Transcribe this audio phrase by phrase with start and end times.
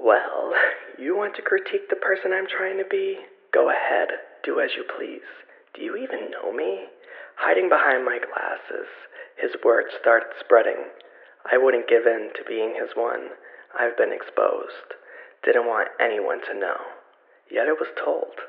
[0.00, 0.54] Well,
[0.96, 3.20] you want to critique the person I'm trying to be?
[3.52, 4.08] Go ahead,
[4.42, 5.28] do as you please.
[5.76, 6.88] Do you even know me?
[7.36, 8.88] Hiding behind my glasses,
[9.36, 10.88] his words started spreading.
[11.44, 13.36] I wouldn't give in to being his one.
[13.76, 14.96] I've been exposed.
[15.44, 16.80] Didn't want anyone to know.
[17.52, 18.40] Yet it was told.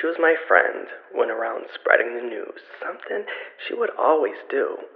[0.00, 3.28] She was my friend, went around spreading the news, something
[3.68, 4.88] she would always do.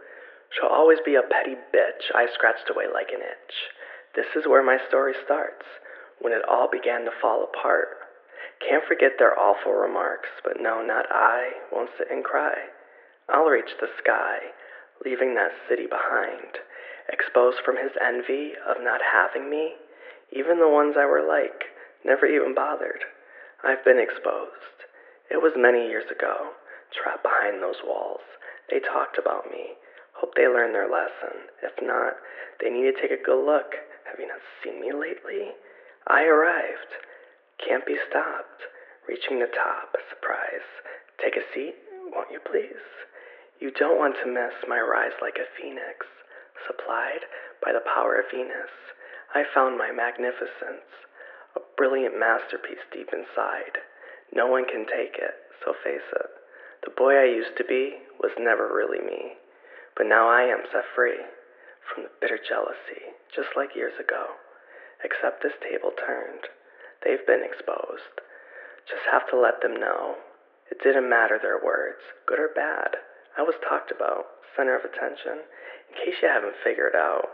[0.57, 2.09] She'll always be a petty bitch.
[2.17, 3.57] I scratched away like an itch.
[4.17, 5.69] This is where my story starts,
[6.21, 7.89] when it all began to fall apart.
[8.61, 12.55] Can't forget their awful remarks, but no, not I, won't sit and cry.
[13.29, 14.39] I'll reach the sky,
[15.05, 16.59] leaving that city behind,
[17.13, 19.75] exposed from his envy of not having me.
[20.33, 21.65] Even the ones I were like
[22.05, 23.05] never even bothered.
[23.63, 24.87] I've been exposed.
[25.31, 26.55] It was many years ago,
[26.95, 28.23] trapped behind those walls.
[28.71, 29.77] They talked about me.
[30.15, 31.53] Hope they learned their lesson.
[31.63, 32.15] If not,
[32.61, 33.75] they need to take a good look.
[34.09, 35.53] Have you not seen me lately?
[36.09, 36.97] I arrived.
[37.61, 38.65] Can't be stopped.
[39.07, 39.93] Reaching the top.
[40.09, 40.65] Surprise.
[41.21, 41.77] Take a seat,
[42.09, 42.81] won't you please?
[43.61, 46.09] You don't want to miss my rise like a phoenix.
[46.67, 47.29] Supplied
[47.61, 48.73] by the power of Venus,
[49.35, 50.89] I found my magnificence.
[51.55, 53.77] A brilliant masterpiece deep inside.
[54.33, 56.31] No one can take it, so face it.
[56.89, 59.37] The boy I used to be was never really me.
[59.95, 61.21] But now I am set free
[61.85, 64.41] from the bitter jealousy, just like years ago.
[65.05, 66.49] Except this table turned.
[67.05, 68.21] They've been exposed.
[68.89, 70.17] Just have to let them know.
[70.71, 72.97] It didn't matter their words, good or bad.
[73.37, 74.27] I was talked about,
[74.57, 75.45] center of attention.
[75.89, 77.29] In case you haven't figured out,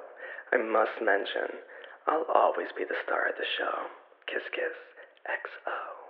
[0.52, 1.64] I must mention,
[2.06, 3.88] I'll always be the star of the show.
[4.26, 4.76] Kiss, kiss,
[5.26, 6.03] XO.